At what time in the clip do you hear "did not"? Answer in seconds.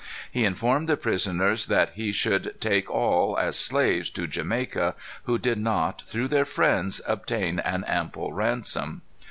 5.37-6.01